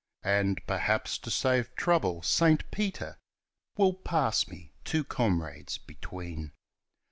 [0.25, 0.59] And.
[0.65, 3.19] perhaps, to save trouble, Saint Peter
[3.77, 6.53] Will pass me, two comrades between.